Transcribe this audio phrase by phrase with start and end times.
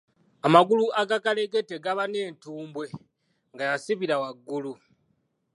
[0.45, 2.85] Amagulu agakalegete gaba n’entumbwe
[3.53, 4.73] nga yasibira waggulu.